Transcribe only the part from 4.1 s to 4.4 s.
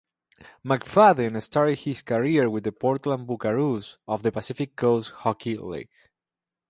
the